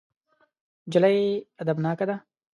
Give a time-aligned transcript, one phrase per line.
[0.87, 1.19] نجلۍ
[1.61, 2.15] ادبناکه ده.